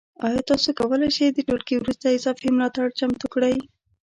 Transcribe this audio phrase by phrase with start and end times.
[0.25, 3.55] ایا تاسو کولی شئ د ټولګي وروسته اضافي ملاتړ چمتو کړئ؟